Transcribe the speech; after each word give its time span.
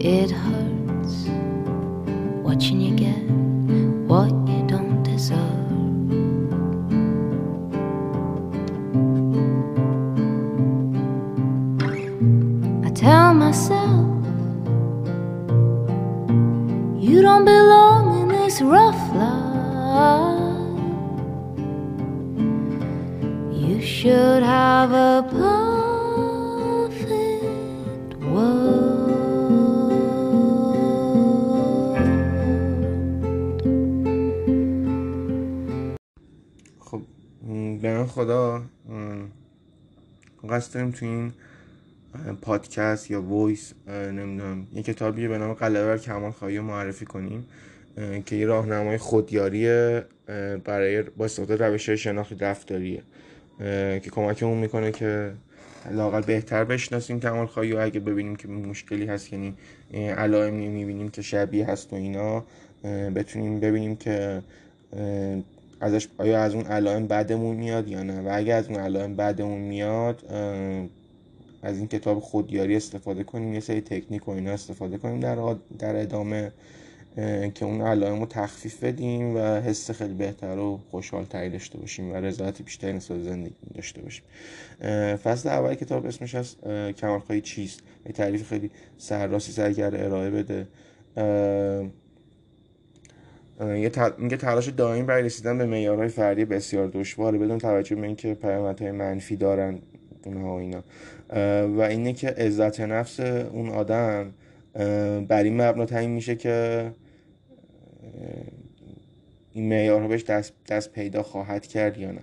It 0.00 0.30
hurts 0.30 1.26
watching 2.44 2.80
you 2.80 2.94
get 2.94 3.18
what 4.06 4.30
you 4.46 4.64
don't 4.68 5.02
deserve. 5.02 5.40
I 12.86 12.90
tell 12.90 13.34
myself 13.34 14.06
you 17.02 17.20
don't 17.20 17.44
belong 17.44 18.22
in 18.22 18.28
this 18.28 18.62
rough 18.62 18.94
life. 19.16 20.38
You 23.52 23.80
should 23.82 24.44
have 24.44 24.92
a 24.92 25.26
perfect 25.28 25.47
خدا 38.18 38.62
قصد 40.50 40.74
داریم 40.74 40.90
تو 40.90 41.06
این 41.06 41.32
پادکست 42.42 43.10
یا 43.10 43.22
وایس 43.22 43.72
نمی‌دونم 43.88 44.66
یه 44.74 44.82
کتابی 44.82 45.28
به 45.28 45.38
نام 45.38 45.52
قلعه 45.52 45.84
بر 45.84 45.98
کمال 45.98 46.30
خواهی 46.30 46.60
معرفی 46.60 47.04
کنیم 47.04 47.46
که 48.26 48.36
یه 48.36 48.46
راهنمای 48.46 48.98
خودیاری 48.98 49.66
برای 50.64 51.02
با 51.02 51.24
استفاده 51.24 51.66
روش 51.66 51.90
شناخت 51.90 52.42
رفتاریه 52.42 53.02
که 54.02 54.10
کمکمون 54.12 54.58
می‌کنه 54.58 54.92
که 54.92 55.32
لاقل 55.90 56.22
بهتر 56.22 56.64
بشناسیم 56.64 57.20
کمال 57.20 57.46
خواهی 57.46 57.72
و 57.72 57.78
اگه 57.78 58.00
ببینیم 58.00 58.36
که 58.36 58.48
مشکلی 58.48 59.06
هست 59.06 59.32
یعنی 59.32 59.54
علائمی 59.94 60.68
می‌بینیم 60.68 61.08
که 61.08 61.22
شبیه 61.22 61.66
هست 61.66 61.92
و 61.92 61.96
اینا 61.96 62.44
بتونیم 63.14 63.60
ببینیم 63.60 63.96
که 63.96 64.42
ازش 65.80 66.08
آیا 66.18 66.42
از 66.42 66.54
اون 66.54 66.64
علائم 66.64 67.06
بدمون 67.06 67.56
میاد 67.56 67.88
یا 67.88 68.02
نه؟ 68.02 68.20
و 68.20 68.28
اگه 68.32 68.54
از 68.54 68.68
اون 68.68 68.78
علائم 68.78 69.16
بدمون 69.16 69.60
میاد 69.60 70.24
از 71.62 71.78
این 71.78 71.88
کتاب 71.88 72.18
خودیاری 72.18 72.76
استفاده 72.76 73.24
کنیم 73.24 73.54
یه 73.54 73.60
سری 73.60 73.80
تکنیک 73.80 74.28
و 74.28 74.30
اینا 74.30 74.52
استفاده 74.52 74.98
کنیم 74.98 75.20
در, 75.20 75.56
در 75.78 75.96
ادامه 75.96 76.52
که 77.54 77.64
اون 77.64 77.80
علائم 77.80 78.20
رو 78.20 78.26
تخفیف 78.26 78.84
بدیم 78.84 79.36
و 79.36 79.38
حس 79.38 79.90
خیلی 79.90 80.14
بهتر 80.14 80.58
و 80.58 80.80
خوشحالتری 80.90 81.50
داشته 81.50 81.78
باشیم 81.78 82.12
و 82.12 82.16
رضایت 82.16 82.62
بیشتری 82.62 82.92
نسبت 82.92 83.22
زندگی 83.22 83.54
داشته 83.74 84.02
باشیم. 84.02 84.24
فصل 85.16 85.48
اول 85.48 85.74
کتاب 85.74 86.06
اسمش 86.06 86.34
اه، 86.34 86.92
کمالخواهی 86.92 87.40
چیست؟ 87.40 87.80
یه 88.06 88.12
تعریف 88.12 88.48
خیلی 88.48 88.70
سرراستی 88.98 89.52
سعی 89.52 89.74
کرده 89.74 90.04
ارائه 90.04 90.30
بده. 90.30 90.66
یه 93.60 93.88
تلاش 94.38 94.68
دائم 94.68 95.06
برای 95.06 95.22
رسیدن 95.22 95.58
به 95.58 95.66
معیارهای 95.66 96.08
فردی 96.08 96.44
بسیار 96.44 96.86
دشواره 96.86 97.38
بدون 97.38 97.58
توجه 97.58 97.96
به 97.96 98.06
اینکه 98.06 98.34
پیامدهای 98.34 98.90
منفی 98.90 99.36
دارن 99.36 99.78
اونها 100.24 100.54
و 100.54 100.58
اینا. 100.58 100.82
و 101.76 101.80
اینه 101.80 102.12
که 102.12 102.28
عزت 102.28 102.80
نفس 102.80 103.20
اون 103.20 103.68
آدم 103.68 104.32
بر 105.28 105.42
این 105.42 105.62
مبنا 105.62 105.86
تعیین 105.86 106.10
میشه 106.10 106.36
که 106.36 106.86
این 109.52 109.68
معیارها 109.68 110.08
بهش 110.08 110.24
دست, 110.24 110.52
دست 110.68 110.92
پیدا 110.92 111.22
خواهد 111.22 111.66
کرد 111.66 111.98
یا 111.98 112.10
نه. 112.10 112.22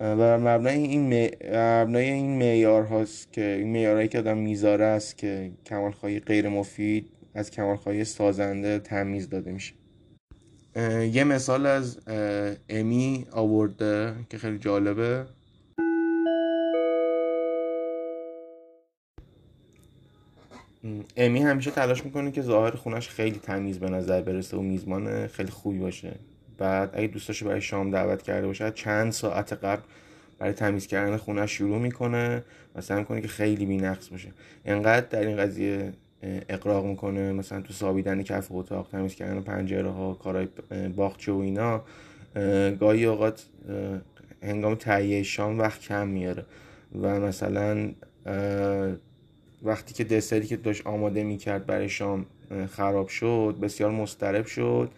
و 0.00 0.38
مبنای 0.38 0.78
این 0.78 1.30
مبنای 1.52 2.10
این 2.10 2.38
معیار 2.38 2.82
هاست 2.82 3.32
که 3.32 3.56
این 3.58 3.72
معیارهایی 3.72 4.08
که 4.08 4.18
آدم 4.18 4.38
می‌ذاره 4.38 4.84
است 4.84 5.18
که 5.18 5.50
کمالخواهی 5.66 6.20
غیر 6.20 6.48
مفید 6.48 7.10
از 7.34 7.50
کمالخواهی 7.50 8.04
سازنده 8.04 8.78
تمیز 8.78 9.28
داده 9.28 9.52
میشه. 9.52 9.74
یه 11.12 11.24
مثال 11.24 11.66
از 11.66 11.98
امی 12.68 13.26
آورده 13.32 14.14
که 14.30 14.38
خیلی 14.38 14.58
جالبه. 14.58 15.26
امی 21.16 21.42
همیشه 21.42 21.70
تلاش 21.70 22.04
می‌کنه 22.04 22.30
که 22.30 22.42
ظاهر 22.42 22.70
خونش 22.70 23.08
خیلی 23.08 23.38
تمیز 23.38 23.78
به 23.78 23.90
نظر 23.90 24.20
برسه 24.20 24.56
و 24.56 24.60
میزبان 24.60 25.26
خیلی 25.26 25.50
خوبی 25.50 25.78
باشه. 25.78 26.14
بعد 26.58 26.90
اگه 26.92 27.06
دوستاشو 27.06 27.46
برای 27.46 27.60
شام 27.60 27.90
دعوت 27.90 28.22
کرده 28.22 28.46
باشه 28.46 28.70
چند 28.70 29.12
ساعت 29.12 29.52
قبل 29.52 29.82
برای 30.38 30.52
تمیز 30.52 30.86
کردن 30.86 31.16
خونش 31.16 31.52
شروع 31.52 31.78
می‌کنه 31.78 32.44
و 32.74 32.80
سعی 32.80 32.98
می‌کنه 32.98 33.20
که 33.20 33.28
خیلی 33.28 33.66
بینقص 33.66 34.08
باشه. 34.08 34.28
انقدر 34.64 35.06
در 35.06 35.26
این 35.26 35.36
قضیه 35.36 35.92
اقراق 36.22 36.84
می‌کنه 36.84 37.32
مثلا 37.32 37.60
تو 37.60 37.72
سابیدن 37.72 38.22
کف 38.22 38.48
اتاق 38.50 38.88
تمیز 38.92 39.14
کردن 39.14 39.40
پنجره 39.40 39.90
ها 39.90 40.14
کارهای 40.14 40.48
باغچه 40.96 41.32
و 41.32 41.38
اینا 41.38 41.82
اه، 42.36 42.70
گاهی 42.70 43.04
اوقات 43.04 43.46
هنگام 44.42 44.74
تهیه 44.74 45.22
شام 45.22 45.58
وقت 45.58 45.80
کم 45.80 46.08
میاره. 46.08 46.44
و 47.02 47.20
مثلا 47.20 47.90
وقتی 49.62 49.94
که 49.94 50.04
دسری 50.04 50.46
که 50.46 50.56
داشت 50.56 50.86
آماده 50.86 51.24
می‌کرد 51.24 51.66
برای 51.66 51.88
شام 51.88 52.26
خراب 52.70 53.08
شد 53.08 53.56
بسیار 53.62 53.90
مضطرب 53.90 54.46
شد 54.46 54.90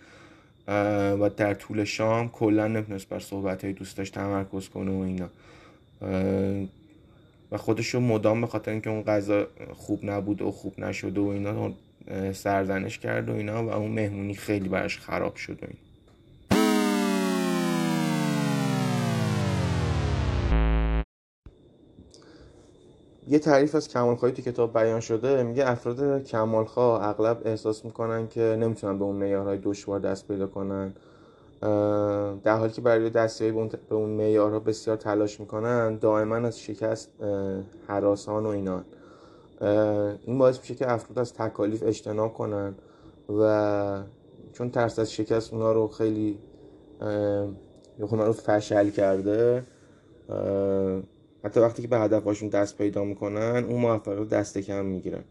و 1.21 1.31
در 1.37 1.55
طول 1.55 1.85
شام 1.85 2.29
کلا 2.29 2.69
نمی‌تونست 2.69 3.09
بر 3.09 3.19
صحبت 3.19 3.65
های 3.65 3.73
دوستاش 3.73 4.11
تمرکز 4.11 4.69
کنه 4.69 4.91
و 4.91 5.01
اینا. 5.01 5.29
و 7.53 7.57
خودش 7.57 7.95
رو 7.95 8.01
مدام 8.01 8.41
به 8.41 8.47
خاطر 8.47 8.71
اینکه 8.71 8.91
اون 8.91 9.03
غذا 9.03 9.47
خوب 9.73 10.01
نبود 10.03 10.43
و 10.43 10.51
خوب 10.51 10.81
نشده 10.81 11.21
و 11.21 11.27
اینا 11.27 11.73
سرزنش 12.33 12.99
کرد 12.99 13.29
و 13.29 13.33
اینا 13.33 13.65
و 13.65 13.71
اون 13.71 13.91
مهمونی 13.91 14.35
خیلی 14.35 14.69
براش 14.69 14.99
خراب 14.99 15.35
شد 15.35 15.59
و 15.63 15.67
اینا. 15.67 15.91
یه 23.29 23.39
تعریف 23.39 23.75
از 23.75 23.89
کمالخواهی 23.89 24.35
تو 24.35 24.43
کتاب 24.43 24.73
بیان 24.73 25.01
شده 25.01 25.43
میگه 25.43 25.71
افراد 25.71 26.25
کمالخواه 26.25 27.09
اغلب 27.09 27.43
احساس 27.45 27.85
می‌کنن 27.85 28.29
که 28.29 28.41
نمی‌تونن 28.41 28.99
به 28.99 29.05
اون 29.05 29.17
معیارهای 29.17 29.59
دشوار 29.63 30.01
دست 30.01 30.29
پیدا 30.29 30.47
کنن. 30.47 30.95
در 31.61 32.57
حالی 32.59 32.73
که 32.73 32.81
برای 32.81 33.11
دستیابی 33.11 33.77
به 33.89 33.95
اون 33.95 34.11
معیارها 34.11 34.59
بسیار 34.59 34.97
تلاش 34.97 35.41
می‌کنن 35.41 35.97
دائما 35.97 36.37
از 36.37 36.61
شکست 36.61 37.11
اه، 37.21 37.63
هراسان 37.89 38.47
و 38.47 38.49
اینا 38.49 38.85
اه، 39.61 40.15
این 40.27 40.39
باعث 40.39 40.61
میشه 40.61 40.75
که 40.75 40.93
افراد 40.93 41.19
از 41.19 41.35
تکالیف 41.35 41.83
اجتناب 41.83 42.35
کنن 42.35 42.75
و 43.39 44.03
چون 44.53 44.71
ترس 44.71 44.99
از 44.99 45.13
شکست 45.13 45.53
اونا 45.55 45.73
رو 45.73 45.89
خیلی 45.89 46.39
اونا 47.99 48.27
رو 48.27 48.33
فشل 48.33 48.91
کرده 48.91 49.65
حتی 51.45 51.61
وقتی 51.61 51.83
که 51.83 51.89
به 51.89 51.99
هدفشون 51.99 52.49
دست 52.49 52.79
پیدا 52.79 53.05
می‌کنن 53.05 53.65
اون 53.69 53.81
موفقیت 53.81 54.29
دست 54.29 54.59
کم 54.59 54.85
می‌گیرن. 54.85 55.25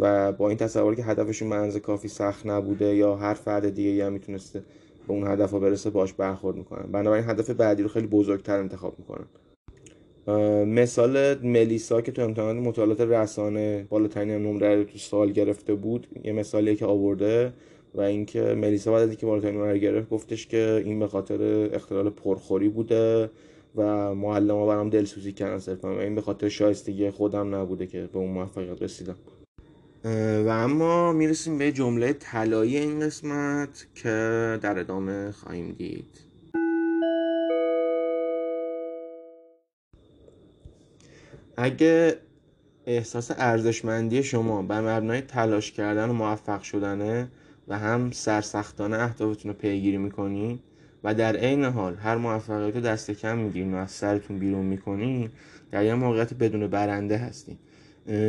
و 0.00 0.32
با 0.32 0.48
این 0.48 0.58
تصور 0.58 0.94
که 0.94 1.02
هدفشون 1.02 1.48
منز 1.48 1.76
کافی 1.76 2.08
سخت 2.08 2.46
نبوده 2.46 2.96
یا 2.96 3.16
هر 3.16 3.34
فرد 3.34 3.74
دیگه 3.74 3.90
یا 3.90 4.10
می‌تونسته 4.10 4.62
به 5.06 5.12
اون 5.12 5.26
هدف 5.26 5.50
رو 5.50 5.60
برسه 5.60 5.90
باش 5.90 6.12
برخورد 6.12 6.56
می‌کنن 6.56 6.92
بنابراین 6.92 7.24
هدف 7.28 7.50
بعدی 7.50 7.82
رو 7.82 7.88
خیلی 7.88 8.06
بزرگتر 8.06 8.58
انتخاب 8.58 8.94
می‌کنن 8.98 9.26
مثال 10.64 11.38
ملیسا 11.46 12.00
که 12.00 12.12
تو 12.12 12.22
امتحانات 12.22 12.66
مطالعات 12.66 13.00
رسانه 13.00 13.86
بالاترین 13.90 14.30
نمره 14.30 14.76
رو 14.76 14.84
تو 14.84 14.98
سال 14.98 15.32
گرفته 15.32 15.74
بود 15.74 16.06
یه 16.24 16.32
مثالیه 16.32 16.74
که 16.74 16.86
آورده 16.86 17.52
و 17.94 18.00
اینکه 18.00 18.40
ملیسا 18.40 18.92
بعد 18.92 19.02
از 19.02 19.08
اینکه 19.08 19.26
بالاترین 19.26 19.54
نمره 19.54 19.78
گرفت 19.78 20.10
گفتش 20.10 20.46
که 20.46 20.82
این 20.84 20.98
به 20.98 21.06
خاطر 21.06 21.70
اختلال 21.72 22.10
پرخوری 22.10 22.68
بوده 22.68 23.30
و 23.76 24.14
معلم 24.14 24.66
برام 24.66 24.90
دلسوزی 24.90 25.32
کردن 25.32 25.58
صرفا 25.58 25.96
و 25.96 25.98
این 25.98 26.14
به 26.14 26.20
خاطر 26.20 26.48
شایستگی 26.48 27.10
خودم 27.10 27.54
نبوده 27.54 27.86
که 27.86 28.08
به 28.12 28.18
اون 28.18 28.30
موفقیت 28.30 28.82
رسیدم. 28.82 29.16
و 30.44 30.48
اما 30.48 31.12
می‌رسیم 31.12 31.58
به 31.58 31.72
جمله 31.72 32.12
طلایی 32.12 32.76
این 32.76 33.00
قسمت 33.00 33.86
که 33.94 34.08
در 34.62 34.78
ادامه 34.78 35.30
خواهیم 35.30 35.72
دید. 35.72 36.20
اگه 41.56 42.16
احساس 42.86 43.30
ارزشمندی 43.36 44.22
شما 44.22 44.62
بر 44.62 44.80
مبنای 44.80 45.20
تلاش 45.20 45.72
کردن 45.72 46.10
و 46.10 46.12
موفق 46.12 46.62
شدنه 46.62 47.28
و 47.68 47.78
هم 47.78 48.10
سرسختانه 48.10 48.96
اهدافتون 48.96 49.52
رو 49.52 49.58
پیگیری 49.58 49.98
می‌کنین 49.98 50.58
و 51.04 51.14
در 51.14 51.36
عین 51.36 51.64
حال 51.64 51.94
هر 51.94 52.16
موفقیت 52.16 52.74
رو 52.74 52.80
دست 52.80 53.10
کم 53.10 53.38
می‌گیرین 53.38 53.74
و 53.74 53.76
از 53.76 53.90
سرتون 53.90 54.38
بیرون 54.38 54.66
می‌کنین 54.66 55.30
در 55.70 55.84
یه 55.84 55.94
موقعیت 55.94 56.34
بدون 56.34 56.66
برنده 56.66 57.16
هستین 57.16 57.58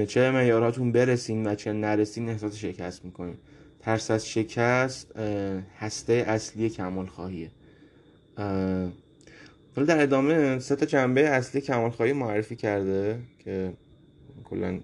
چه 0.07 0.31
معیاراتون 0.31 0.91
برسین 0.91 1.47
و 1.47 1.55
چه 1.55 1.73
نرسین 1.73 2.29
احساس 2.29 2.55
شکست 2.55 3.05
می‌کنین. 3.05 3.35
ترس 3.79 4.11
از 4.11 4.29
شکست 4.29 5.19
هسته 5.77 6.13
اصلی 6.13 6.69
کمال 6.69 7.05
خواهیه 7.05 7.51
حالا 9.75 9.87
در 9.87 10.03
ادامه 10.03 10.59
سه 10.59 10.75
تا 10.75 10.85
جنبه 10.85 11.29
اصلی 11.29 11.61
کمال 11.61 11.89
خواهی 11.89 12.13
معرفی 12.13 12.55
کرده 12.55 13.19
که 13.39 13.73
کلا 14.43 14.79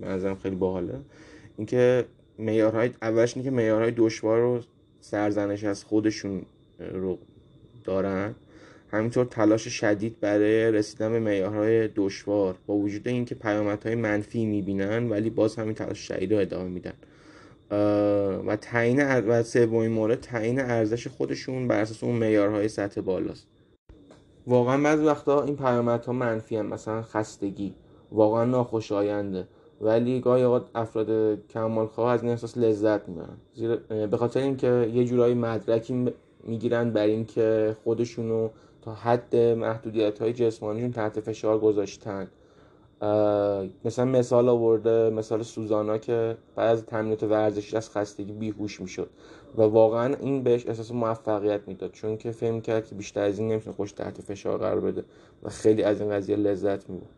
به 0.00 0.36
خیلی 0.42 0.56
باحاله. 0.56 1.00
اینکه 1.56 2.04
معیارهای 2.38 2.90
اولش 3.02 3.36
اینه 3.36 3.50
که 3.50 3.56
معیارهای 3.56 3.92
دشوار 3.96 4.40
رو 4.40 4.60
سرزنش 5.00 5.64
از 5.64 5.84
خودشون 5.84 6.42
رو 6.92 7.18
دارن. 7.84 8.34
همینطور 8.94 9.24
تلاش 9.24 9.68
شدید 9.68 10.20
برای 10.20 10.72
رسیدن 10.72 11.12
به 11.12 11.20
معیارهای 11.20 11.88
دشوار 11.88 12.54
با 12.66 12.74
وجود 12.74 13.08
اینکه 13.08 13.34
پیامدهای 13.34 13.94
منفی 13.94 14.46
می‌بینن 14.46 15.10
ولی 15.10 15.30
باز 15.30 15.56
همین 15.56 15.74
تلاش 15.74 15.98
شدید 15.98 16.32
رو 16.32 16.40
ادامه 16.40 16.68
میدن. 16.68 16.92
و 18.46 18.56
تعیین 18.56 19.20
و 19.20 19.42
سومین 19.42 19.90
مورد 19.90 20.20
تعیین 20.20 20.60
ارزش 20.60 21.06
خودشون 21.08 21.68
بر 21.68 21.80
اساس 21.80 22.04
اون 22.04 22.14
معیارهای 22.14 22.68
سطح 22.68 23.00
بالاست. 23.00 23.46
واقعا 24.46 24.82
بعضی 24.82 25.04
وقتا 25.04 25.42
این 25.42 25.56
پیامدها 25.56 26.12
منفی 26.12 26.56
هم 26.56 26.66
مثلا 26.66 27.02
خستگی. 27.02 27.74
واقعا 28.12 28.44
ناخوشاینده 28.44 29.48
ولی 29.80 30.20
گاهی 30.20 30.42
اوقات 30.42 30.66
افراد 30.74 31.38
کمال 31.48 31.86
خواه 31.86 32.12
از 32.12 32.22
این 32.22 32.30
احساس 32.30 32.58
لذت 32.58 33.08
می‌برن. 33.08 33.36
زیرا 33.54 33.76
به 34.10 34.16
خاطر 34.16 34.40
اینکه 34.40 34.90
یه 34.92 35.04
جورایی 35.04 35.34
مدرکی 35.34 36.12
می‌گیرن 36.44 36.90
بر 36.90 37.06
اینکه 37.06 37.76
خودشونو 37.84 38.48
تا 38.84 38.94
حد 38.94 39.36
محدودیت 39.36 40.18
های 40.18 40.32
جسمانیشون 40.32 40.92
تحت 40.92 41.20
فشار 41.20 41.58
گذاشتن. 41.58 42.28
مثلا 43.84 44.04
مثال 44.04 44.48
آورده 44.48 45.10
مثال 45.10 45.42
سوزانا 45.42 45.98
که 45.98 46.36
بعد 46.56 46.68
از 46.68 46.86
تمرینات 46.86 47.22
ورزشی 47.22 47.76
از 47.76 47.90
خستگی 47.90 48.32
بیهوش 48.32 48.80
می‌شد 48.80 49.10
و 49.56 49.62
واقعا 49.62 50.14
این 50.14 50.42
بهش 50.42 50.66
احساس 50.66 50.92
موفقیت 50.92 51.60
می‌داد 51.66 51.90
چون 51.92 52.16
که 52.16 52.30
فهم 52.30 52.60
کرد 52.60 52.86
که 52.86 52.94
بیشتر 52.94 53.22
از 53.22 53.38
این 53.38 53.48
نمی‌تونه 53.48 53.76
خوش 53.76 53.92
تحت 53.92 54.20
فشار 54.20 54.58
قرار 54.58 54.80
بده 54.80 55.04
و 55.42 55.48
خیلی 55.48 55.82
از 55.82 56.00
این 56.00 56.10
قضیه 56.10 56.36
لذت 56.36 56.90
می‌برد. 56.90 57.10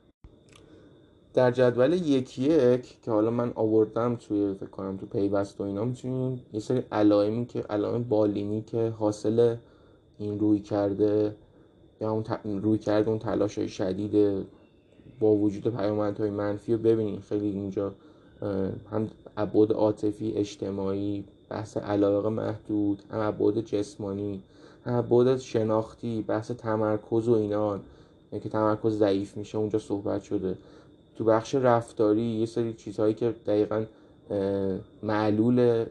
در 1.34 1.50
جدول 1.50 1.92
یکی 1.92 2.42
یک 2.42 3.02
که 3.02 3.10
حالا 3.10 3.30
من 3.30 3.52
آوردم 3.54 4.16
توی 4.16 4.54
فکر 4.54 4.70
کنم 4.70 4.96
تو 4.96 5.06
پیوست 5.06 5.60
و 5.60 5.64
اینا 5.64 5.84
می‌تونیم 5.84 6.42
یه 6.52 6.60
سری 6.60 6.82
علائمی 6.92 7.46
که 7.46 7.60
علائم 7.60 8.02
بالینی 8.02 8.62
که 8.62 8.88
حاصل 8.98 9.56
این 10.18 10.38
روی 10.38 10.60
کرده 10.60 11.34
یا 12.00 12.10
اون 12.10 12.62
روی 12.62 12.78
کرده 12.78 13.10
اون 13.10 13.18
تلاش 13.18 13.58
های 13.58 13.68
شدید 13.68 14.46
با 15.20 15.34
وجود 15.34 15.76
پیامدهای 15.76 16.30
منفی 16.30 16.72
رو 16.72 16.78
ببینید 16.78 17.20
خیلی 17.20 17.48
اینجا 17.48 17.92
هم 18.92 19.10
عبود 19.36 19.72
عاطفی 19.72 20.32
اجتماعی 20.32 21.24
بحث 21.50 21.76
علاقه 21.76 22.28
محدود 22.28 23.02
هم 23.10 23.20
عبود 23.20 23.64
جسمانی 23.64 24.42
هم 24.84 24.94
عبود 24.94 25.36
شناختی 25.36 26.22
بحث 26.22 26.50
تمرکز 26.50 27.28
و 27.28 27.32
اینان 27.32 27.80
یعنی 28.32 28.42
که 28.42 28.48
تمرکز 28.48 28.98
ضعیف 28.98 29.36
میشه 29.36 29.58
اونجا 29.58 29.78
صحبت 29.78 30.22
شده. 30.22 30.58
تو 31.16 31.24
بخش 31.24 31.54
رفتاری 31.54 32.22
یه 32.22 32.46
سری 32.46 32.74
چیزهایی 32.74 33.14
که 33.14 33.34
دقیقا 33.46 33.84
معلول 35.02 35.84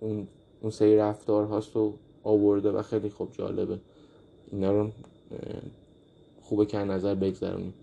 اون, 0.00 0.26
اون 0.60 0.70
سری 0.70 0.96
رفتار 0.96 1.44
هاست 1.44 1.76
و 1.76 1.92
آورده 2.24 2.70
و 2.70 2.82
خیلی 2.82 3.10
خوب 3.10 3.32
جالبه. 3.32 3.78
اینا 4.52 4.72
رو 4.72 4.90
خوبه 6.40 6.66
که 6.66 6.78
نظر 6.78 7.14
بگذرونیم. 7.14 7.74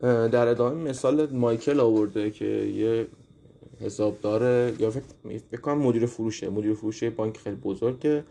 در 0.00 0.48
ادامه 0.48 0.90
مثال 0.90 1.32
مایکل 1.32 1.80
آورده 1.80 2.30
که 2.30 2.44
یه 2.44 3.06
حسابدار 3.80 4.72
یا 4.78 4.90
فکر 4.90 5.60
کنم 5.60 5.78
مدیر 5.78 6.06
فروشه. 6.06 6.50
مدیر 6.50 6.74
فروشه 6.74 7.10
بانک 7.10 7.36
خیلی 7.36 7.56
بزرگه. 7.56 8.24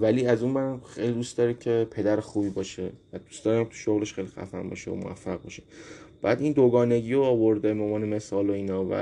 ولی 0.00 0.26
از 0.26 0.42
اون 0.42 0.52
من 0.52 0.80
خیلی 0.80 1.12
دوست 1.12 1.38
داره 1.38 1.54
که 1.54 1.86
پدر 1.90 2.20
خوبی 2.20 2.50
باشه. 2.50 2.92
و 3.12 3.18
دوست 3.18 3.44
دارم 3.44 3.64
تو 3.64 3.72
شغلش 3.72 4.14
خیلی 4.14 4.28
خفن 4.28 4.68
باشه 4.68 4.90
و 4.90 4.94
موفق 4.94 5.42
باشه. 5.42 5.62
بعد 6.22 6.40
این 6.40 6.52
دوگانگی 6.52 7.14
رو 7.14 7.22
آورده 7.22 7.70
عنوان 7.70 8.08
مثال 8.08 8.50
و 8.50 8.52
اینا 8.52 8.86
و 8.90 8.94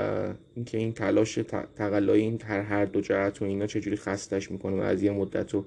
اینکه 0.54 0.78
این 0.78 0.92
تلاش 0.92 1.38
تقلای 1.76 2.20
این 2.20 2.40
هر 2.44 2.60
هر 2.60 2.84
دو 2.84 3.00
جهت 3.00 3.42
و 3.42 3.44
اینا 3.44 3.66
چجوری 3.66 3.96
خستش 3.96 4.50
می‌کنه 4.50 4.76
و 4.76 4.80
از 4.80 5.02
یه 5.02 5.10
مدت 5.10 5.54
و 5.54 5.64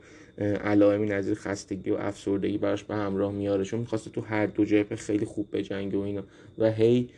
علائمی 0.63 1.07
نظیر 1.07 1.33
خستگی 1.33 1.91
و 1.91 1.95
افسردگی 1.95 2.57
براش 2.57 2.83
به 2.83 2.95
همراه 2.95 3.31
میاره. 3.31 3.63
چون 3.63 3.79
می‌خواسته 3.79 4.09
تو 4.09 4.21
هر 4.21 4.45
دو 4.45 4.65
جبهه 4.65 4.95
خیلی 4.95 5.25
خوب 5.25 5.47
بجنگه 5.53 5.97
و 5.97 6.01
اینا 6.01 6.23
و 6.57 6.71
هی 6.71 7.09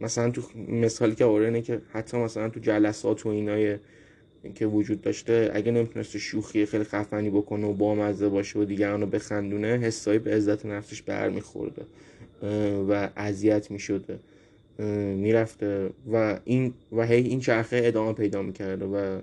مثلا 0.00 0.30
تو 0.30 0.42
مثالی 0.68 1.14
که 1.14 1.24
آورده 1.24 1.62
که 1.62 1.80
حتی 1.92 2.16
مثلا 2.16 2.48
تو 2.48 2.60
جلسات 2.60 3.26
و 3.26 3.28
اینای 3.28 3.76
که 4.54 4.66
وجود 4.66 5.00
داشته 5.00 5.50
اگه 5.54 5.72
نمی‌تونسته 5.72 6.18
شوخی 6.18 6.66
خیلی 6.66 6.84
خفنی 6.84 7.30
بکنه 7.30 7.66
و 7.66 7.72
بامزه 7.72 8.28
باشه 8.28 8.58
و 8.58 8.64
دیگران 8.64 9.00
رو 9.00 9.06
بخندونه 9.06 9.68
حسایی 9.68 10.18
به 10.18 10.34
عزت 10.34 10.66
نفسش 10.66 11.02
برمیخورده. 11.02 11.82
و 12.88 13.10
اذیت 13.16 13.70
می‌شده 13.70 14.18
می‌رفته 15.14 15.90
و 16.12 16.40
این 16.44 16.74
و 16.92 17.06
هی 17.06 17.22
این 17.22 17.40
چرخه 17.40 17.80
ادامه 17.84 18.12
پیدا 18.12 18.42
می‌کرده 18.42 18.84
و 18.84 19.20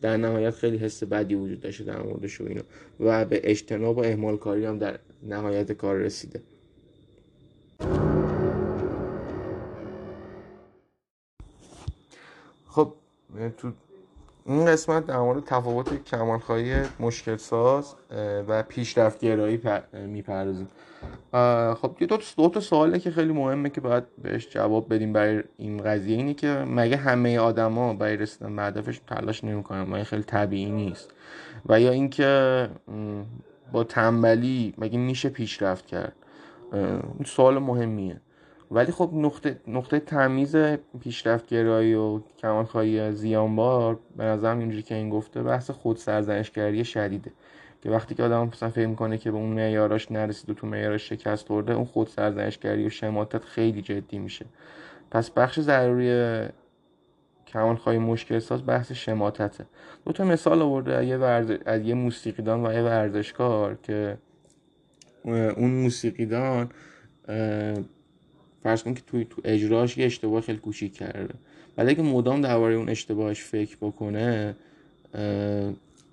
در 0.00 0.16
نهایت 0.16 0.50
خیلی 0.50 0.76
حس 0.76 1.02
بدی 1.02 1.34
وجود 1.34 1.60
داشته 1.60 1.84
در 1.84 2.02
موردش 2.02 2.40
و 2.40 2.44
اینا. 2.44 2.62
و 3.00 3.24
به 3.24 3.40
اجتناب 3.44 3.98
و 3.98 4.00
اهمال 4.00 4.36
کاری 4.36 4.64
هم 4.64 4.78
در 4.78 4.98
نهایت 5.22 5.72
کار 5.72 5.96
رسیده. 5.96 6.40
خب 12.66 12.92
تو 13.56 13.72
این 14.48 14.66
قسمت 14.66 15.06
در 15.06 15.18
مورد 15.18 15.44
تفاوت 15.44 16.04
کمالخواهی 16.04 16.74
مشکل 17.00 17.36
ساز 17.36 17.94
و 18.48 18.62
پیشرفت 18.62 19.20
گرایی 19.20 19.60
می‌پردازیم. 19.92 20.68
خب 21.74 21.96
یه 22.00 22.06
دو, 22.06 22.48
تا 22.48 22.60
سواله 22.60 22.98
که 22.98 23.10
خیلی 23.10 23.32
مهمه 23.32 23.70
که 23.70 23.80
باید 23.80 24.04
بهش 24.22 24.48
جواب 24.50 24.94
بدیم 24.94 25.12
برای 25.12 25.42
این 25.58 25.82
قضیه 25.82 26.16
اینی 26.16 26.34
که 26.34 26.48
مگه 26.48 26.96
همه 26.96 27.38
آدما 27.38 27.94
برای 27.94 28.16
رسیدن 28.16 28.56
به 28.56 28.62
هدفش 28.62 29.00
تلاش 29.06 29.44
نمی‌کنن 29.44 29.82
مگه 29.82 30.04
خیلی 30.04 30.22
طبیعی 30.22 30.70
نیست؟ 30.70 31.10
و 31.68 31.80
یا 31.80 31.90
اینکه 31.90 32.68
با 33.72 33.84
تنبلی 33.84 34.74
مگه 34.78 34.98
میشه 34.98 35.28
پیشرفت 35.28 35.86
کرد؟ 35.86 36.12
سوال 37.26 37.58
مهمیه. 37.58 38.20
ولی 38.70 38.92
خب 38.92 39.10
نقطه, 39.14 39.60
نقطه 39.66 40.00
تمیز 40.00 40.56
پیشرفت 41.00 41.46
گرایی 41.46 41.94
و 41.94 42.20
کمالخواهی 42.38 43.12
زیانبار 43.12 43.98
به 44.16 44.24
نظرم 44.24 44.58
اینجوری 44.58 44.82
که 44.82 44.94
این 44.94 45.10
گفته 45.10 45.42
بحث 45.42 45.70
خود 45.70 45.96
سرزنشگری 45.96 46.84
شدیده. 46.84 47.32
که 47.82 47.90
وقتی 47.90 48.14
که 48.14 48.22
آدم 48.22 48.46
مثلا 48.46 48.70
فکر 48.70 48.86
می‌کنه 48.86 49.18
که 49.18 49.30
به 49.30 49.36
اون 49.36 49.48
معیاراش 49.48 50.12
نرسید 50.12 50.50
و 50.50 50.54
تو 50.54 50.66
معیاراش 50.66 51.08
شکست 51.08 51.46
خورده 51.46 51.72
اون 51.72 51.84
خود 51.84 52.08
سرزنشگری 52.08 52.86
و 52.86 52.90
شماتت 52.90 53.44
خیلی 53.44 53.82
جدی 53.82 54.18
میشه. 54.18 54.46
پس 55.10 55.30
بخش 55.30 55.60
ضروری 55.60 56.46
کمالخواهی 57.46 57.98
مشکل 57.98 58.38
ساز 58.38 58.66
بحث 58.66 58.92
شماتته. 58.92 59.66
دو 60.04 60.12
تا 60.12 60.24
مثال 60.24 60.62
آورده 60.62 60.94
از 60.94 61.04
یه, 61.04 61.16
ورز... 61.16 61.50
از 61.66 61.82
یه 61.82 61.94
موسیقیدان 61.94 62.66
و 62.66 62.72
یه 62.72 62.82
ورزشکار 62.82 63.78
که 63.82 64.18
اون 65.24 65.70
موسیقیدان 65.70 66.70
فرض 68.66 68.82
کن 68.82 68.94
که 68.94 69.02
توی 69.06 69.24
تو 69.24 69.42
اجراش 69.44 69.98
یه 69.98 70.06
اشتباه 70.06 70.40
خیلی 70.40 70.58
کوچیک 70.58 70.94
کرده. 70.94 71.34
بعد 71.76 71.88
اگه 71.88 72.02
مدام 72.02 72.40
درباره 72.40 72.74
اون 72.74 72.88
اشتباهش 72.88 73.40
فکر 73.40 73.76
بکنه 73.80 74.56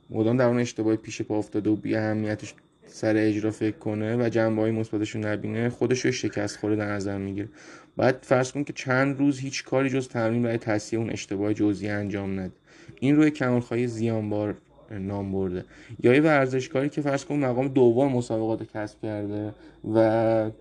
مدام 0.10 0.38
در 0.38 0.46
اون 0.46 0.60
اشتباه 0.60 0.96
پیش 0.96 1.22
پا 1.22 1.38
افتاده 1.38 1.70
و 1.70 1.76
بی 1.76 1.96
اهمیتش 1.96 2.54
سر 2.86 3.16
اجرا 3.18 3.52
فکر 3.52 3.78
کنه 3.78 4.26
و 4.26 4.30
جنبه 4.30 4.62
های 4.62 4.72
مثبتش 4.72 5.16
نبینه 5.16 5.70
خودش 5.70 6.06
رو 6.06 6.12
شکست 6.12 6.58
خورده 6.58 6.76
در 6.76 6.92
نظر 6.92 7.18
می‌گیره. 7.18 7.50
بعد 7.98 8.20
فرض 8.22 8.52
کن 8.52 8.64
که 8.64 8.74
چند 8.74 9.20
روز 9.20 9.40
هیچ 9.40 9.64
کاری 9.64 9.90
جز 9.90 10.08
تمرین 10.08 10.44
برای 10.44 10.58
تصحیح 10.58 11.00
اون 11.00 11.10
اشتباه 11.10 11.54
جزئی 11.54 11.90
انجام 11.90 12.40
نده. 12.40 12.54
این 13.00 13.16
روی 13.16 13.32
کمالخواهی 13.32 13.88
زیانبار 13.88 14.56
نام 14.92 15.32
برده. 15.32 15.66
یا 16.04 16.14
یه 16.14 16.22
ورزشکاری 16.22 16.90
که 16.90 17.02
فرض 17.02 17.26
کن 17.26 17.36
مقام 17.36 17.68
دوم 17.68 18.12
مسابقات 18.12 18.64
کسب 18.74 19.02
کرده 19.02 19.54
و 19.94 20.52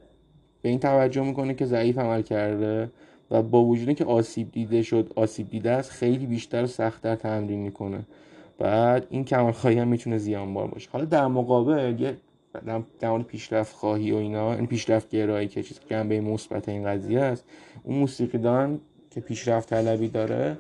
به 0.63 0.69
این 0.69 0.79
توجه 0.79 1.23
می‌کنه 1.23 1.55
که 1.55 1.67
ضعیف 1.67 1.99
عمل 1.99 2.23
کرده 2.23 2.91
و 3.31 3.43
با 3.43 3.65
وجود 3.65 3.95
که 3.95 4.05
آسیب 4.05 4.53
دیده 4.53 4.83
شد 4.83 5.13
آسیب 5.17 5.51
دیده 5.51 5.71
است 5.71 5.91
خیلی 5.91 6.27
بیشتر 6.27 6.65
و 6.65 6.67
سختتر 6.67 7.15
تمرین 7.15 7.59
می‌کنه. 7.59 8.01
بعد 8.59 9.07
این 9.11 9.25
کمال 9.25 9.53
خواهی 9.53 9.79
هم 9.79 9.89
می‌تونه 9.89 10.19
زیانبار 10.19 10.67
باشه. 10.67 10.91
حالا 10.93 11.05
در 11.05 11.27
مقابل 11.27 12.01
یه 12.01 12.17
در 13.01 13.11
مورد 13.11 13.25
پیشرفت 13.25 13.77
خواهی 13.77 14.13
و 14.13 14.17
اینا 14.17 14.55
این 14.55 14.67
پیشرفت 14.67 15.11
گرایی 15.11 15.49
که 15.49 15.63
چیز 15.63 15.81
جنبه 15.91 16.21
مثبت 16.21 16.69
این 16.69 16.85
قضیه 16.85 17.21
است 17.21 17.45
اون 17.85 17.99
موسیقیدان 17.99 18.81
که 19.11 19.21
پیشرفت 19.21 19.69
طلبی 19.69 20.09
داره 20.09 20.59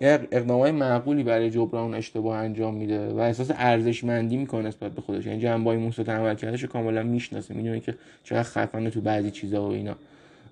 اقدام 0.00 0.60
های 0.60 0.72
معقولی 0.72 1.22
برای 1.22 1.50
جبران 1.50 1.94
اشتباه 1.94 2.38
انجام 2.38 2.74
میده 2.74 3.08
و 3.08 3.18
احساس 3.18 3.50
ارزشمندی 3.54 4.36
می‌کنه 4.36 4.68
نسبت 4.68 4.92
به 4.92 5.00
خودش. 5.00 5.26
یعنی 5.26 5.40
جنبه 5.40 5.70
های 5.70 5.78
مثبت 5.78 6.08
عمل 6.08 6.34
کردش 6.34 6.64
کاملا 6.64 7.02
می‌شناسه 7.02 7.54
می‌دونه 7.54 7.80
که 7.80 7.94
چقدر 8.24 8.42
خفنه 8.42 8.90
تو 8.90 9.00
بعضی 9.00 9.30
چیزا 9.30 9.68
و 9.68 9.72
اینا. 9.72 9.96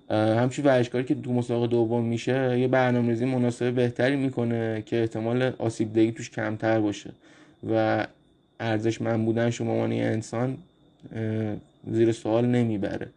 همچین 0.09 0.65
ورزشکاری 0.65 1.03
که 1.03 1.15
تو 1.15 1.33
مسابقه 1.33 1.67
دوم 1.67 2.05
میشه 2.05 2.59
یه 2.59 2.67
برنامه‌ریزی 2.67 3.25
مناسب 3.25 3.71
بهتری 3.71 4.15
می‌کنه 4.15 4.83
که 4.85 4.99
احتمال 4.99 5.53
آسیب 5.57 5.93
دهی 5.93 6.11
توش 6.11 6.29
کمتر 6.29 6.79
باشه. 6.79 7.09
و 7.69 8.07
ارزش 8.59 9.01
من 9.01 9.25
بودن 9.25 9.49
شما 9.49 9.87
یه 9.87 10.03
انسان 10.03 10.57
زیر 11.91 12.11
سوال 12.11 12.45
نمی‌بره. 12.45 13.07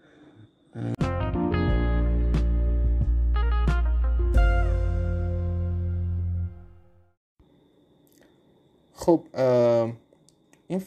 خب 9.09 9.25
این 10.69 10.83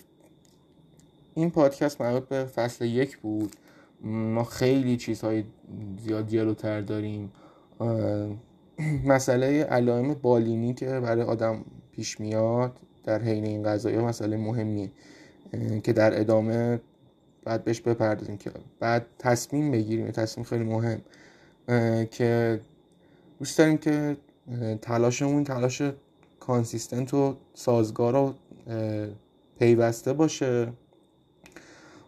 این 1.34 1.52
پادکست 1.52 2.02
مربوط 2.02 2.24
به 2.24 2.46
فصل 2.46 2.86
یک 2.86 3.18
بود. 3.18 3.56
ما 4.04 4.44
خیلی 4.44 4.98
چیزهای 4.98 5.44
زیاد 6.00 6.28
جلوتر 6.28 6.82
داریم. 6.82 7.32
مسئله 9.06 9.64
علائم 9.64 10.14
بالینی 10.14 10.74
که 10.74 10.86
برای 10.86 11.24
آدم 11.24 11.66
پیش 11.92 12.20
میاد 12.20 12.80
در 13.04 13.22
حین 13.22 13.46
این 13.46 13.64
قضایی 13.64 13.98
مسئله 13.98 14.38
مهمیه 14.38 14.92
که 15.84 15.94
در 15.94 16.20
ادامه 16.20 16.82
بعد 17.44 17.64
بهش 17.64 17.82
بپردازیم 17.82 18.38
که 18.38 18.52
بعد 18.80 19.06
تصمیم 19.20 19.72
بگیریم 19.72 20.12
تصمیم 20.12 20.44
خیلی 20.46 20.64
مهم 20.64 21.02
که 22.12 22.62
دوست 23.40 23.58
داریم 23.58 23.78
که 23.78 24.18
تلاشمون 24.82 25.44
تلاش 25.44 25.82
کانسیستنت 26.42 27.14
و 27.14 27.36
سازگار 27.54 28.16
و 28.16 28.34
پیوسته 29.60 30.14
باشه. 30.14 30.68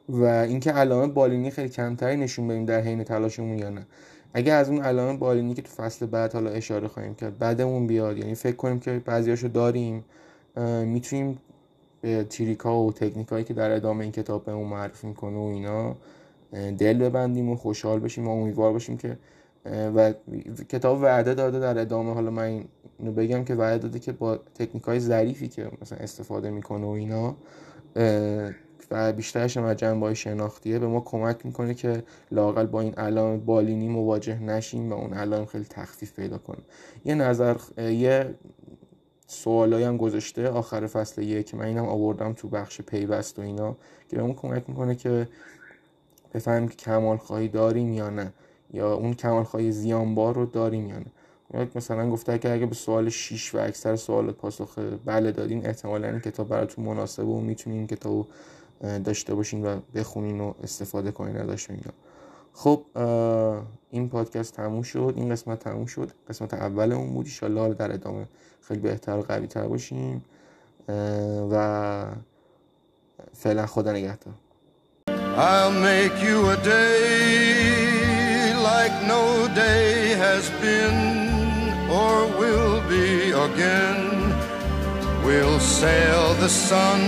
و 0.09 0.23
اینکه 0.23 0.71
علائم 0.71 1.13
بالینی 1.13 1.51
خیلی 1.51 1.69
کمتری 1.69 2.17
نشون 2.17 2.47
بدیم 2.47 2.65
در 2.65 2.81
حین 2.81 3.03
تلاشمون 3.03 3.57
یا 3.59 3.69
نه. 3.69 3.85
اگه 4.33 4.53
از 4.53 4.69
اون 4.69 4.81
علائم 4.81 5.17
بالینی 5.17 5.53
که 5.53 5.61
تو 5.61 5.71
فصل 5.71 6.05
بعد 6.05 6.33
حالا 6.33 6.49
اشاره 6.49 6.87
خواهیم 6.87 7.15
کرد 7.15 7.37
بعدمون 7.37 7.87
بیاد 7.87 8.17
یعنی 8.17 8.35
فکر 8.35 8.55
کنیم 8.55 8.79
که 8.79 9.01
بعضیاشو 9.05 9.47
داریم 9.47 10.05
می‌تونیم 10.85 11.39
به 12.01 12.23
تریکا 12.23 12.83
و 12.83 12.93
تکنیک 12.93 13.27
هایی 13.27 13.43
که 13.43 13.53
در 13.53 13.71
ادامه 13.71 14.03
این 14.03 14.11
کتاب 14.11 14.45
بهمون 14.45 14.67
معرفی 14.67 15.07
می‌کنه 15.07 15.37
و 15.37 15.41
اینا 15.41 15.95
دل 16.77 16.97
ببندیم 16.97 17.49
و 17.49 17.55
خوشحال 17.55 17.99
بشیم 17.99 18.27
و 18.27 18.31
امیدوار 18.31 18.73
باشیم 18.73 18.97
که 18.97 19.17
و 19.65 20.13
کتاب 20.69 21.01
وعده 21.01 21.33
داده 21.33 21.59
در 21.59 21.77
ادامه. 21.77 22.13
حالا 22.13 22.31
من 22.31 22.63
اینو 22.99 23.11
بگم 23.11 23.43
که 23.43 23.55
وعده 23.55 23.77
داده 23.77 23.99
که 23.99 24.11
با 24.11 24.35
تکنیک 24.35 24.83
های 24.83 24.99
ظریفی 24.99 25.47
که 25.47 25.71
مثلا 25.81 25.97
استفاده 25.97 26.51
می‌کنه 26.51 26.85
و 26.85 26.89
اینا 26.89 27.35
و 28.91 29.13
بیشترش 29.13 29.57
هم 29.57 29.63
از 29.63 29.77
جنبه 29.77 30.13
شناختیه 30.13 30.79
به 30.79 30.87
ما 30.87 30.99
کمک 30.99 31.45
می‌کنه 31.45 31.73
که 31.73 32.03
لاقل 32.31 32.65
با 32.65 32.81
این 32.81 32.93
علائم 32.93 33.39
بالینی 33.39 33.87
مواجه 33.87 34.39
نشیم 34.39 34.91
و 34.91 34.95
اون 34.95 35.13
علائم 35.13 35.45
خیلی 35.45 35.65
تخفیف 35.69 36.15
پیدا 36.15 36.37
کنه 36.37 36.61
یه 37.05 37.15
نظر 37.15 37.55
یه 37.77 38.35
سوالایی 39.27 39.85
هم 39.85 39.97
گذاشته 39.97 40.49
آخر 40.49 40.87
فصل 40.87 41.21
یک. 41.21 41.55
من 41.55 41.65
اینم 41.65 41.85
آوردم 41.85 42.33
تو 42.33 42.47
بخش 42.47 42.81
پیوست 42.81 43.39
و 43.39 43.41
اینا 43.41 43.75
که 44.09 44.17
بهمون 44.17 44.33
کمک 44.33 44.63
می‌کنه 44.67 44.95
که 44.95 45.27
بفهمیم 46.33 46.67
که 46.67 46.75
کمال 46.75 47.17
خواهی 47.17 47.47
داریم 47.47 47.93
یا 47.93 48.09
نه. 48.09 48.33
یا 48.73 48.93
اون 48.93 49.13
کمال 49.13 49.43
خواهی 49.43 49.71
زیانبار 49.71 50.35
رو 50.35 50.45
داریم 50.45 50.89
یا 50.89 50.95
نه. 50.97 51.05
مثلا 51.75 52.09
گفته 52.09 52.39
که 52.39 52.53
اگه 52.53 52.65
به 52.65 52.75
سوال 52.75 53.09
6 53.09 53.55
و 53.55 53.57
اکثر 53.57 53.95
سوالات 53.95 54.35
پاسخ 54.35 54.79
بله 55.05 55.31
دادین 55.31 55.65
احتمالا 55.65 56.07
این 56.07 56.19
کتاب 56.19 56.47
براتون 56.47 56.85
مناسبه 56.85 57.25
و 57.25 57.39
می‌تونین 57.39 57.87
کتاب 57.87 58.27
داشته 59.03 59.35
باشین 59.35 59.65
و 59.65 59.79
بخونین 59.95 60.41
و 60.41 60.53
استفاده 60.63 61.11
کنین 61.11 61.37
ازش 61.37 61.69
اینا. 61.69 61.91
خب 62.53 62.83
این 63.91 64.09
پادکست 64.09 64.53
تموم 64.53 64.81
شد. 64.81 65.13
این 65.17 65.29
قسمت 65.29 65.59
تموم 65.59 65.85
شد. 65.85 66.11
قسمت 66.29 66.53
اول 66.53 66.91
اون 66.91 67.13
بود. 67.13 67.25
ایشالله 67.25 67.73
در 67.73 67.93
ادامه 67.93 68.27
خیلی 68.61 68.79
بهتر 68.79 69.17
و 69.17 69.21
قوی 69.21 69.47
تر 69.47 69.67
باشیم 69.67 70.25
و 71.51 72.05
فعلا 73.33 73.65
خدا 73.65 73.91
نگهدار. 73.91 74.33
Like 78.83 78.99
no 79.07 79.47
day 79.55 80.09
has 80.25 80.49
been 80.59 80.99
or 81.89 82.27
will 82.39 82.81
be 82.89 83.31
again. 83.47 84.01
We'll 85.25 85.61
sail 85.61 86.33
the 86.33 86.49
sun, 86.49 86.99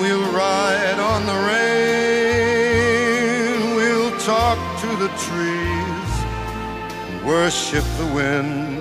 we'll 0.00 0.28
ride 0.32 0.98
on 1.12 1.20
the 1.30 1.38
rain, 1.52 2.56
we'll 3.76 4.14
talk 4.32 4.58
to 4.84 4.88
the 5.02 5.10
trees, 5.26 6.12
worship 7.32 7.86
the 7.98 8.08
wind 8.18 8.71